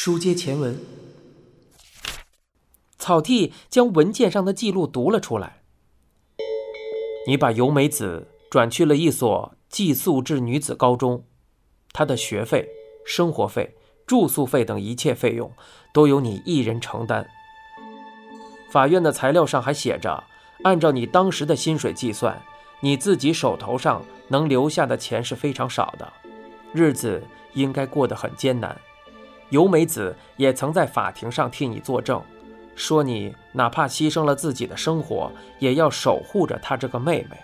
[0.00, 0.78] 书接前文，
[2.98, 5.62] 草剃将文件上的记录读了出来。
[7.26, 11.24] 你把由美子转去了一所寄宿制女子高中，
[11.92, 12.68] 她的学费、
[13.04, 13.74] 生活费、
[14.06, 15.52] 住宿费等一切费用
[15.92, 17.28] 都由你一人承担。
[18.70, 20.22] 法院的材料上还写着，
[20.62, 22.40] 按照你当时的薪水计算，
[22.78, 26.12] 你自己手头上能留下的钱是非常少的。
[26.72, 27.20] 日子
[27.54, 28.80] 应该过得很艰难，
[29.50, 32.22] 尤美子也曾在法庭上替你作证，
[32.76, 37.38] 说你哪怕牺牲了自己的生活，也要守护着她这个妹妹。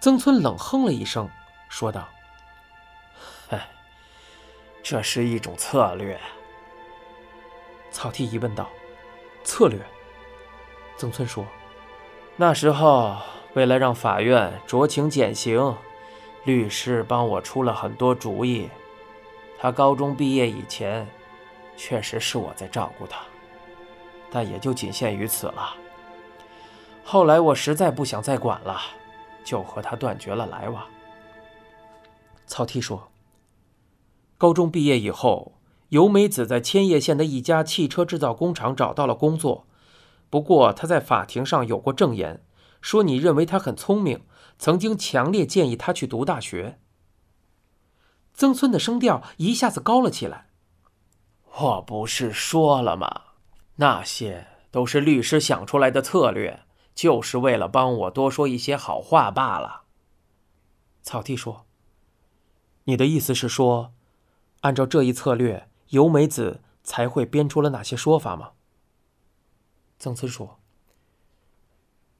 [0.00, 1.28] 曾村冷哼了一声，
[1.68, 2.08] 说道
[3.50, 3.68] ：“哎，
[4.82, 6.18] 这是一种策略。”
[7.92, 8.68] 草剃疑问道
[9.44, 9.78] ：“策略？”
[10.96, 11.44] 曾村说
[12.36, 13.16] ：“那时候
[13.54, 15.76] 为了让法院酌情减刑。”
[16.44, 18.70] 律师帮我出了很多主意。
[19.62, 21.06] 他高中毕业以前，
[21.76, 23.20] 确实是我在照顾他，
[24.30, 25.74] 但也就仅限于此了。
[27.04, 28.80] 后来我实在不想再管了，
[29.44, 30.82] 就和他断绝了来往。
[32.46, 33.10] 曹丕说
[34.38, 35.52] ：“高中毕业以后，
[35.90, 39.66] 尤美子在千叶县的一家汽车制造工厂找到了工作。
[40.30, 42.42] 不过他在法庭上有过证言，
[42.80, 44.22] 说你认为他很聪明。”
[44.58, 46.78] 曾经强烈建议他去读大学。
[48.40, 50.46] 曾村的声调一下子高了起来。
[51.58, 53.24] 我不是说了吗？
[53.76, 56.60] 那些都是律师想出来的策略，
[56.94, 59.82] 就是为了帮我多说一些好话罢了。
[61.02, 61.66] 草剃说
[62.84, 63.92] ：“你的意思是说，
[64.62, 68.52] 按照这一策略，由美子才会编出了哪些说法吗？”
[70.00, 70.58] 曾村说：“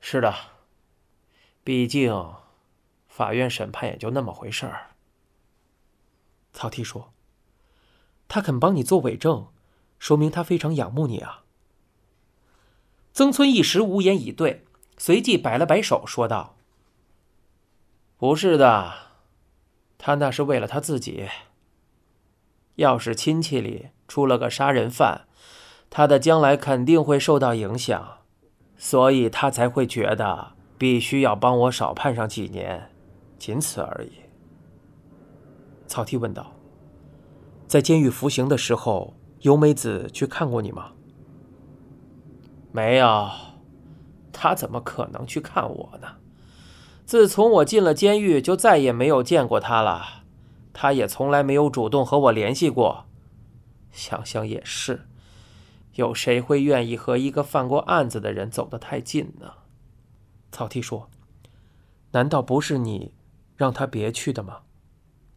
[0.00, 0.34] 是的。”
[1.64, 2.34] 毕竟，
[3.08, 4.89] 法院审判也就那么回事儿。
[6.52, 7.12] 曹丕说
[8.28, 9.48] ：“他肯帮你做伪证，
[9.98, 11.44] 说明他非常仰慕你啊。”
[13.12, 14.64] 曾村一时无言以对，
[14.98, 16.56] 随即摆了摆手，说道
[18.16, 18.92] ：“不是的，
[19.98, 21.28] 他那是为了他自己。
[22.76, 25.26] 要是亲戚里出了个杀人犯，
[25.90, 28.18] 他的将来肯定会受到影响，
[28.76, 32.90] 所以他才会觉得。”必须要帮我少判上几年，
[33.38, 34.12] 仅此而已。
[35.90, 36.52] 草剃问道
[37.66, 40.92] ：“在监狱服刑的时候，由美子去看过你吗
[42.70, 43.28] ？”“没有，
[44.32, 46.18] 他怎么可能去看我呢？
[47.04, 50.22] 自从我进了监狱，就再也没有见过他了。
[50.72, 53.06] 他也从来没有主动和我联系过。
[53.90, 55.08] 想想也是，
[55.94, 59.54] 有谁会愿意和一个犯过案子的人走得太近呢？”
[60.52, 61.10] 草剃说
[62.12, 63.12] ：“难道不是你
[63.56, 64.58] 让他别去的吗？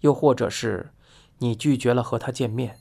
[0.00, 0.90] 又或者是
[1.38, 2.78] 你拒绝了和他见面？”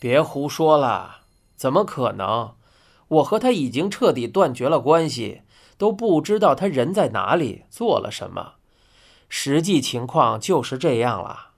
[0.00, 1.22] 别胡说了，
[1.56, 2.54] 怎么可能？
[3.08, 5.42] 我和他已经彻底断绝了关系，
[5.76, 8.54] 都不知道他人在哪里，做了什么。
[9.30, 11.52] 实际情况就是这样了。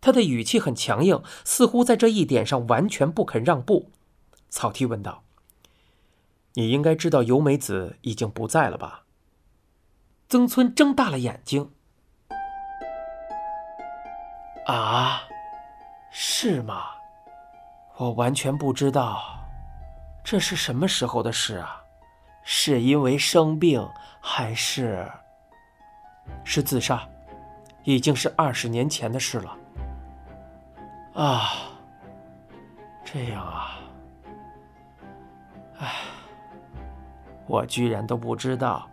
[0.00, 3.90] 他的语气很强硬，似乎在这一点上完全不肯让步。
[4.50, 5.24] 草剃问道。
[6.52, 9.05] 你应该知道尤美子已经不在了吧？
[10.28, 11.70] 曾村睁大了眼睛。
[14.66, 15.22] 啊，
[16.10, 16.86] 是吗？
[17.96, 19.38] 我完全不知道，
[20.24, 21.80] 这是什么时候的事啊？
[22.42, 23.88] 是因为生病
[24.20, 25.08] 还是？
[26.42, 27.08] 是自杀，
[27.84, 29.56] 已经是二十年前的事了。
[31.14, 31.52] 啊，
[33.04, 33.78] 这样啊，
[35.78, 35.92] 唉。
[37.46, 38.90] 我居然都不知道，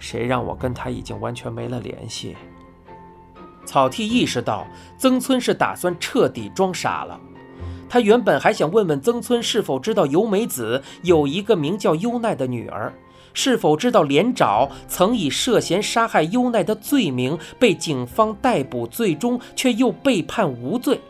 [0.00, 2.36] 谁让我跟他已经完全没了联系。
[3.64, 4.66] 草剃意识到
[4.98, 7.20] 曾村是打算彻底装傻了。
[7.88, 12.92] 他原本还想问问曾村是否知道由美子有一个名叫优奈的女儿，
[13.34, 21.00] 是否知道连长曾以涉嫌杀害优奈的罪名被警方逮捕，最终却又被判无罪。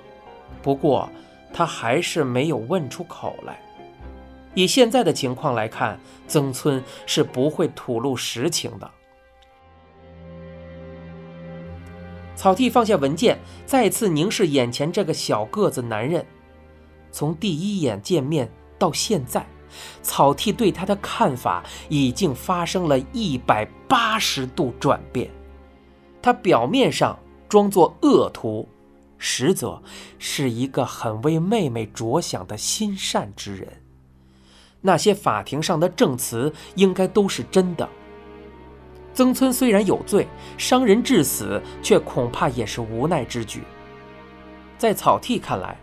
[0.62, 1.08] 不过
[1.52, 3.60] 他还是没有问出口来。
[4.60, 5.98] 以现在的情况来看，
[6.28, 8.90] 曾村是不会吐露实情的。
[12.36, 16.24] 草剃放下文件，再次凝视眼前这个小个子男人。
[17.10, 19.46] 从第一眼见面到现在，
[20.02, 25.30] 草剃对他的看法已经发生了一百八十度转变。
[26.22, 27.18] 他表面上
[27.48, 28.68] 装作恶徒，
[29.16, 29.82] 实则
[30.18, 33.68] 是一个很为妹妹着想的心善之人。
[34.80, 37.88] 那些法庭上的证词应该都是真的。
[39.12, 43.62] 曾村虽然有罪，伤人致死，却恐怕也是无奈之举。
[44.78, 45.76] 在草剃看来，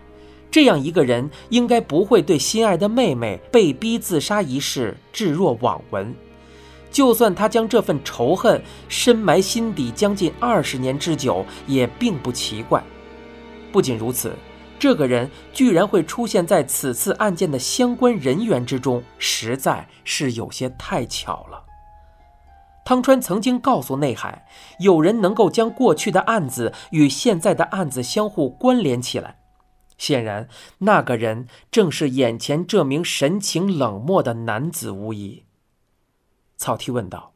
[0.50, 6.16] 这样一个人应该不会对心爱的妹妹被逼自杀一事置若罔闻。
[6.90, 12.82] 就算他将这份仇恨深埋心底将近二十年之久，也并不奇怪。
[13.74, 14.32] 不仅如此，
[14.80, 21.64] 这个人居然会出现在此次案件的相关人员之中，实在是有些太巧了。
[22.86, 24.48] 汤川曾经告诉内海，
[24.80, 29.40] 有人能够将过去的案子与现在的案子相互关联起来。
[29.98, 30.48] 显然，
[30.78, 35.44] 那个人正是眼前这名神情冷漠的男子无疑。
[36.56, 37.34] 草剃问道：“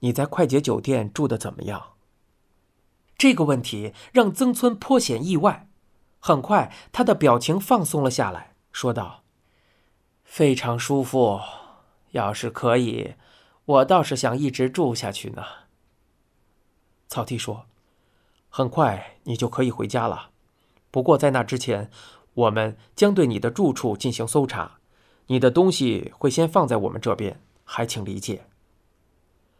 [0.00, 1.92] 你在快捷酒店住的怎么样？”
[3.18, 5.68] 这个问题让曾村颇显意外。
[6.18, 9.22] 很快，他的表情放松了下来，说道
[10.24, 11.40] ：“非常舒服，
[12.10, 13.14] 要是可以。”
[13.66, 15.42] 我倒是想一直住下去呢。
[17.08, 17.66] 草剃说
[18.48, 20.30] ：“很快你就可以回家了，
[20.92, 21.90] 不过在那之前，
[22.34, 24.78] 我们将对你的住处进行搜查，
[25.26, 28.46] 你的东西会先放在我们这边，还请理解。”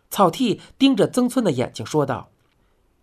[0.09, 2.31] 草剃盯着曾村的眼睛说道：“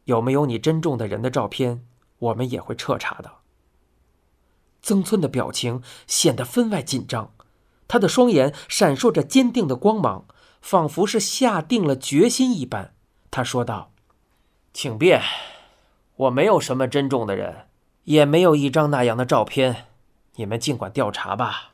[0.05, 1.85] 有没有你珍重的人的照片？
[2.19, 3.29] 我们也会彻查的。”
[4.83, 7.31] 曾村的表情显得分外紧张，
[7.87, 10.25] 他的双眼闪烁着坚定的光芒。
[10.61, 12.93] 仿佛是下定了决心一般，
[13.29, 13.91] 他说道
[14.73, 15.21] ：“请便，
[16.15, 17.67] 我没有什么珍重的人，
[18.05, 19.87] 也没有一张那样的照片，
[20.37, 21.71] 你们尽管调查吧。”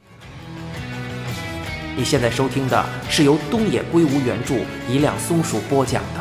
[1.96, 4.56] 你现在收听的是由东野圭吾原著、
[4.92, 6.20] 一辆松鼠播讲的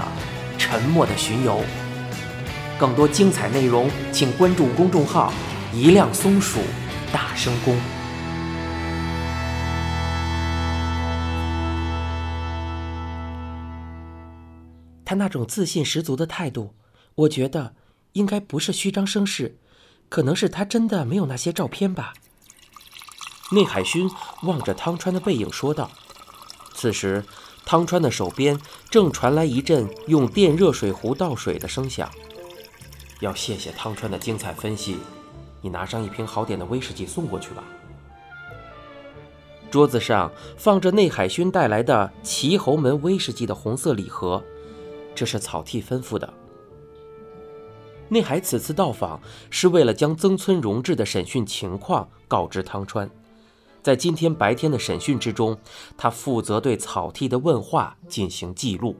[0.58, 1.54] 《沉默的巡游》，
[2.78, 5.32] 更多精彩内容请关注公众号
[5.72, 6.60] “一辆松鼠
[7.12, 7.76] 大声公”。
[15.04, 16.74] 他那种自信十足的态度，
[17.14, 17.74] 我觉得
[18.12, 19.56] 应该不是虚张声势，
[20.10, 22.12] 可能是他真的没有那些照片吧。
[23.52, 24.10] 内海勋
[24.42, 25.90] 望着汤川的背影说道。
[26.74, 27.24] 此时，
[27.64, 28.60] 汤川的手边
[28.90, 32.10] 正传来一阵用电热水壶倒水的声响。
[33.20, 34.98] 要谢谢汤川的精彩分析，
[35.60, 37.64] 你拿上一瓶好点的威士忌送过去吧。
[39.70, 44.42] 桌子上放着内海勋带来的齐侯门威士忌的红色礼盒。
[45.14, 46.32] 这是草剃吩咐的。
[48.08, 49.20] 内海此次到访
[49.50, 53.10] 是为了将曾村荣治的审讯情况告知汤川。
[53.82, 55.58] 在今天白天的审讯之中，
[55.96, 58.96] 他负责对草剃的问话进行记录。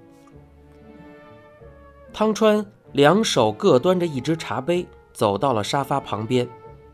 [2.12, 4.86] 汤川两手各端着一只茶杯，
[5.18, 6.48] 走到了沙发旁边。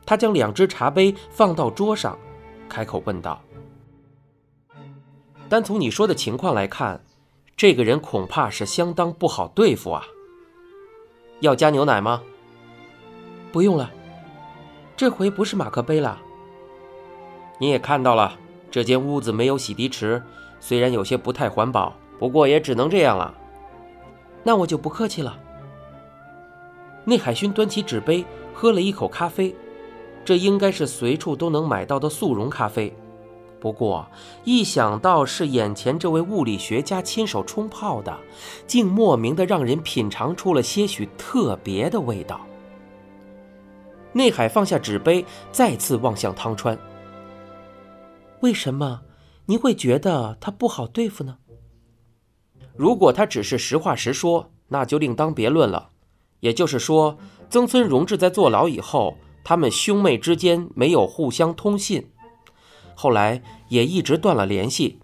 [0.06, 2.18] 他将两只茶杯放到桌上，
[2.70, 3.42] 开口问道
[5.48, 7.04] ：“单从你说的情况来看。”
[7.54, 10.02] 这个人恐怕是相当不好对付啊！
[11.40, 12.22] 要加牛奶吗？
[13.52, 13.92] 不用了，
[14.96, 16.20] 这回不是马克杯了。
[17.58, 18.36] 你也看到了，
[18.70, 20.20] 这间屋子没有洗涤池，
[20.58, 23.32] 虽然有些不太环保，不过也只能这样了。
[24.42, 25.38] 那我就不客气了。
[27.04, 29.54] 内海勋端起纸杯，喝了一口咖啡，
[30.24, 32.94] 这应该是随处都能买到的速溶咖啡。
[33.60, 34.06] 不过，
[34.44, 38.14] 一想到是眼前这位物理学家亲手冲泡的，
[38.66, 42.40] 竟莫名的让人品尝出了些许特别的味道。
[44.12, 46.78] 内海放下纸杯，再次望向汤川。
[48.40, 49.00] 为什么
[49.46, 51.38] 您会觉得他不好对付呢？
[52.76, 55.90] 如果他只是实话实说，那就另当别论了。
[56.44, 57.16] 也就是说，
[57.48, 62.10] 曾村荣志在坐牢以后，他们兄妹之间没有互相通信。
[62.94, 64.98] 后来也一直断了联系，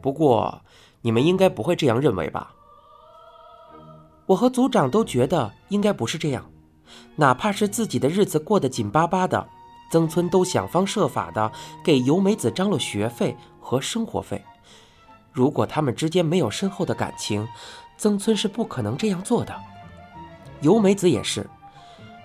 [0.00, 0.62] 不过
[1.02, 2.54] 你们应该不会这样认为吧？
[4.24, 6.50] 我和组长都觉得应该不是这样，
[7.16, 9.46] 哪怕是自己的日子过得紧巴巴的，
[9.92, 11.52] 曾村都想方设法的
[11.84, 14.42] 给由美子张罗学费和生活费。
[15.30, 17.46] 如果他们之间没有深厚的感情，
[17.98, 19.54] 曾村是不可能这样做的。
[20.60, 21.48] 由美子也是。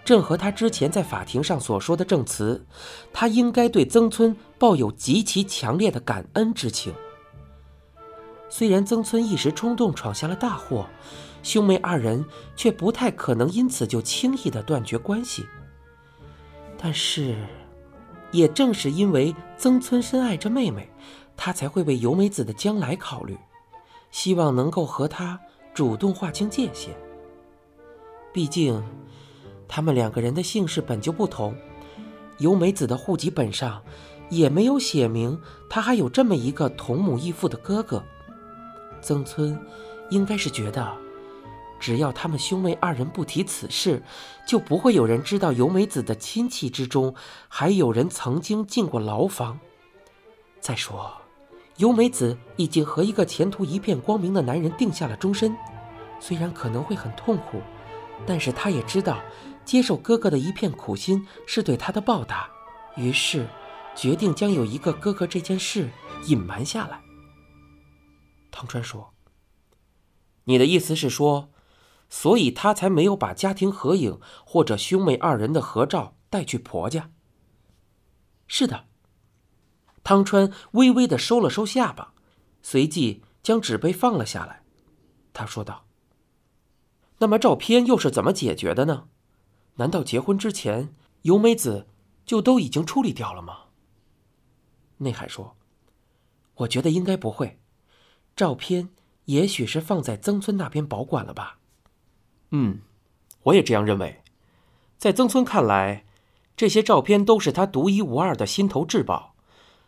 [0.03, 2.65] 正和他之前在法庭上所说的证词，
[3.13, 6.91] 他应该对曾村抱有极其强烈的感恩之情。
[8.49, 10.87] 虽然曾村一时冲动闯下了大祸，
[11.43, 15.45] 兄妹二人却不太可能因此就轻易的断绝关系。
[16.77, 17.35] 但是，
[18.31, 20.89] 也正是因为曾村深爱着妹妹，
[21.37, 23.37] 他才会为由美子的将来考虑，
[24.09, 25.39] 希望能够和她
[25.75, 26.93] 主动划清界限。
[28.33, 28.83] 毕竟。
[29.73, 31.55] 他们两个人的姓氏本就不同，
[32.39, 33.81] 由美子的户籍本上
[34.29, 38.03] 也没有写明她还有这么一个同母异父的哥哥。
[39.01, 39.57] 曾村
[40.09, 40.91] 应该是觉得
[41.79, 44.03] 只要他们兄妹二人不提此事，
[44.45, 47.15] 就不会有人知道由美子的亲戚之中
[47.47, 49.57] 还有人曾经进过牢房。
[50.59, 51.13] 再说，
[51.77, 55.55] 由美子已经和一个前途一片光明的男人定下了终身，
[56.19, 57.61] 虽然可能会很痛苦，
[58.25, 59.21] 但是他也知道，
[59.65, 62.49] 接受哥哥的一片苦心是对他的报答，
[62.95, 63.47] 于是
[63.95, 65.89] 决定将有一个哥哥这件事
[66.27, 67.01] 隐瞒下来。
[68.51, 69.13] 汤川说
[70.45, 71.49] ：“你的意思是说？”
[72.13, 77.09] 所以他才没有把家庭合影或者兄妹二人的合照带去婆家。
[78.47, 78.83] 是的。
[80.03, 82.13] 汤川微微的收了收下巴，
[82.61, 84.63] 随即将纸杯放了下来。
[85.31, 85.85] 他说道
[87.21, 89.05] ：“那么照片又是怎么解决的呢？
[89.75, 91.87] 难道结婚之前由美子
[92.25, 93.65] 就都已经处理掉了吗？”
[94.97, 95.55] 内海说
[96.55, 97.59] ：“我觉得应该不会，
[98.35, 98.89] 照片
[99.25, 101.59] 也许是放在曾村那边保管了吧。”
[102.49, 102.81] 嗯，
[103.43, 104.23] 我也这样认为。
[104.97, 106.05] 在曾村看来，
[106.57, 109.35] 这些照片都是他独一无二的心头至宝。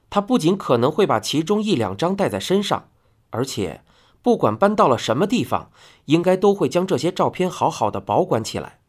[0.10, 2.90] 他不仅可能会把其中一两张带在身上，
[3.32, 3.84] 而且
[4.24, 5.72] 不管搬到了什么地方，
[6.06, 8.80] 应该都会将这些照片好好的保管起来。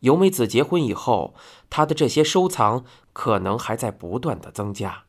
[0.00, 1.34] 由美子结婚以后，
[1.70, 5.04] 她的这些收藏可能还在不断的增加。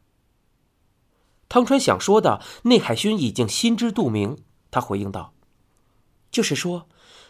[1.49, 4.37] 汤川想说的，内海勋已经心知肚明。
[4.71, 5.33] 他回应道
[6.31, 6.87] ：“就是说。”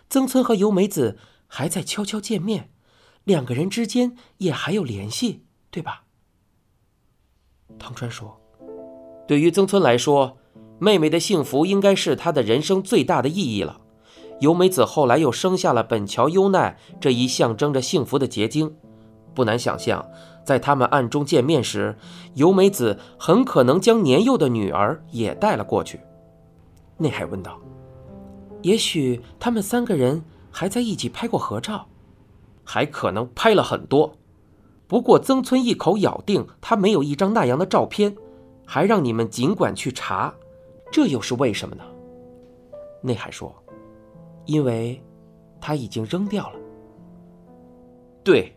[0.10, 1.18] 曾村和由美子
[1.48, 2.72] 还在悄悄见面，
[3.26, 6.06] 两个人之间也还有联系，对吧？
[7.78, 8.40] 汤川说
[9.28, 10.38] ：“对于曾村来说，
[10.80, 13.82] 妹妹的幸福应该是他的人生最大的意义了。
[14.40, 18.76] 由美子后来又生下了本桥优奈这一象征着幸福的结晶，
[19.34, 20.06] 不难想象，
[20.44, 21.98] 在他们暗中见面时，
[22.36, 26.00] 由美子很可能将年幼的女儿也带了过去。”
[26.98, 27.60] 内海问道。
[28.64, 31.88] 也许他们三个人还在一起拍过合照，
[32.64, 34.16] 还可能拍了很多。
[34.88, 38.16] 不过曾村一口咬定他没有一张那样的照片，
[38.66, 40.34] 还让你们尽管去查，
[40.92, 41.84] 这又是为什么呢？
[43.02, 43.54] 内海说
[44.46, 45.02] ：“因为
[45.62, 46.60] 他已经扔掉了。”
[48.24, 48.56] 对，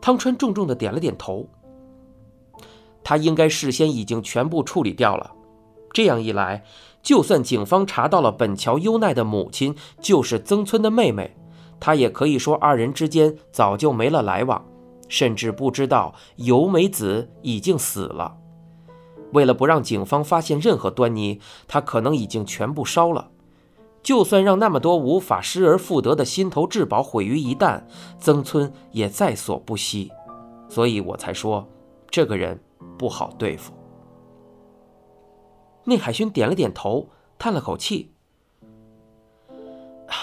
[0.00, 1.46] 汤川重重的点了点头。
[3.02, 5.32] 他应该事先已经全部处理掉了，
[5.92, 6.64] 这样一来。
[7.02, 11.36] 就算警方查到了本桥优奈的母亲就是曾村的妹妹，
[11.80, 14.66] 他也可以说二人之间早就没了来往，
[15.08, 18.37] 甚至不知道由美子已经死了。
[19.32, 23.30] 为了不让警方发现任何端倪，他可能已经全部烧了。
[24.02, 27.82] 就算让那么多无法失而复得的心头至宝毁于一旦，
[28.18, 30.10] 曾村也在所不惜。
[30.68, 31.68] 所以我才说，
[32.08, 32.58] 这个人
[32.96, 33.72] 不好对付。
[35.84, 37.08] 内海勋点了点头，
[37.38, 38.12] 叹了口气
[40.06, 40.14] ：“啊，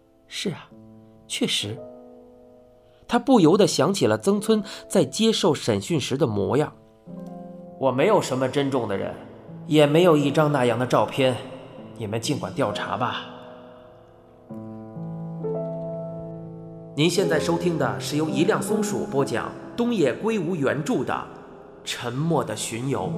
[0.28, 0.68] 是啊，
[1.26, 1.78] 确实。”
[3.06, 6.72] 他不由得想起了曾村在接受审讯时的模样。
[7.78, 9.12] 我没有什么珍重的人，
[9.66, 11.36] 也没有一张那样的照片，
[11.98, 13.26] 你们尽管调查吧。
[16.96, 21.12] 您现在收听的是由一辆松鼠播讲、东野圭吾原著的
[21.84, 23.10] 《沉默的巡游》。